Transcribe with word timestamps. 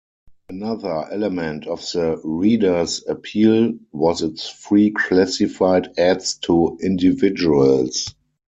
Another 0.49 1.07
element 1.11 1.67
of 1.67 1.81
the 1.93 2.19
"Reader"'s 2.23 3.03
appeal 3.07 3.75
was 3.91 4.23
its 4.23 4.49
free 4.49 4.89
classified 4.89 5.93
ads 5.99 6.37
to 6.37 6.79
individuals. 6.81 8.15